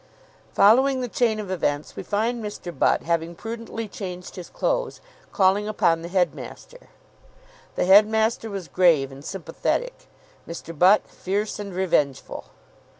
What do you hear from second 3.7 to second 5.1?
changed his clothes,